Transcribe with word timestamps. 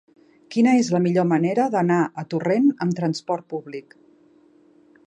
Quina 0.53 0.71
és 0.83 0.87
la 0.95 1.01
millor 1.03 1.27
manera 1.33 1.67
d'anar 1.75 1.99
a 2.23 2.27
Torrent 2.33 2.67
amb 2.87 2.99
trasport 3.03 3.47
públic? 3.55 3.97